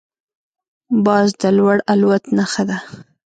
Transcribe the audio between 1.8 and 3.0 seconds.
الوت نښه ده